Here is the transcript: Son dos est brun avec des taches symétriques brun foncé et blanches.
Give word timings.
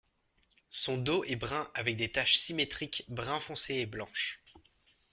Son 0.71 0.97
dos 0.97 1.23
est 1.25 1.35
brun 1.35 1.69
avec 1.75 1.95
des 1.95 2.11
taches 2.11 2.37
symétriques 2.37 3.05
brun 3.07 3.39
foncé 3.39 3.75
et 3.75 3.85
blanches. 3.85 4.39